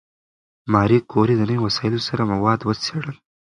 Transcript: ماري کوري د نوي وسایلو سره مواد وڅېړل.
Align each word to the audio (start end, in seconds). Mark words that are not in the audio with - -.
ماري 0.73 0.97
کوري 1.11 1.33
د 1.37 1.41
نوي 1.49 1.59
وسایلو 1.65 2.05
سره 2.07 2.21
مواد 2.33 2.59
وڅېړل. 2.63 3.15